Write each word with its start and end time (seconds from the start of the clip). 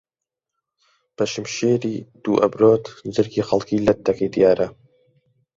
بەشمشیری 1.17 1.95
دوو 2.23 2.39
ئەبرۆت 2.41 2.85
جەرگی 3.13 3.47
خەڵکی 3.49 3.83
لەت 3.85 3.99
دەکەی 4.07 4.31
دیارە 4.35 4.67